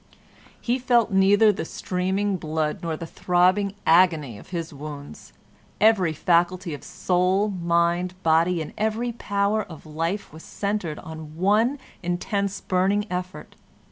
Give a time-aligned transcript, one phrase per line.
[0.59, 5.31] He felt neither the streaming blood nor the throbbing agony of his wounds;
[5.79, 12.61] every faculty of soul, mind, body, every power of life, was centered in one intense,
[12.61, 13.55] burning effort.